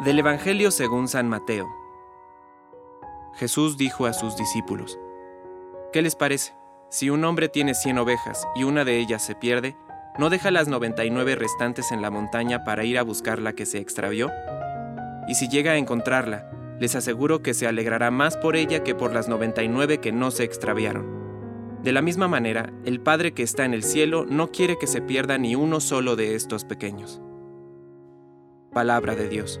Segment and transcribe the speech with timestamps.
[0.00, 1.68] Del Evangelio según San Mateo.
[3.34, 4.98] Jesús dijo a sus discípulos,
[5.92, 6.52] ¿Qué les parece?
[6.90, 9.76] Si un hombre tiene cien ovejas y una de ellas se pierde,
[10.18, 13.78] ¿no deja las 99 restantes en la montaña para ir a buscar la que se
[13.78, 14.32] extravió?
[15.28, 16.50] Y si llega a encontrarla,
[16.80, 20.42] les aseguro que se alegrará más por ella que por las 99 que no se
[20.42, 21.78] extraviaron.
[21.84, 25.00] De la misma manera, el Padre que está en el cielo no quiere que se
[25.00, 27.22] pierda ni uno solo de estos pequeños.
[28.72, 29.60] Palabra de Dios.